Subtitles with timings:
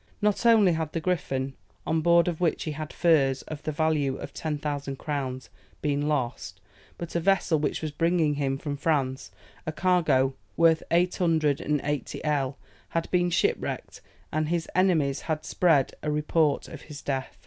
[0.19, 1.53] Not only had the Griffon,
[1.85, 5.51] on board of which he had furs of the value of 10,000 crowns,
[5.83, 6.59] been lost,
[6.97, 9.29] but a vessel which was bringing him from France
[9.67, 12.55] a cargo worth 880_l._
[12.89, 14.01] had been shipwrecked,
[14.31, 17.37] and his enemies had spread a report of his death.